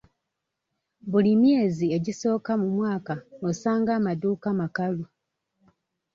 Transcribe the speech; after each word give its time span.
Buli 1.11 1.31
myezi 1.41 1.85
egisooka 1.97 2.51
mu 2.61 2.69
mwaka 2.77 3.13
osanga 3.49 3.91
amaduuka 3.99 4.49
makalu. 4.59 5.05